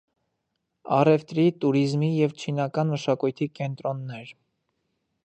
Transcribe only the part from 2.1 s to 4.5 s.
և չինական մշակույթի կենտրոններ։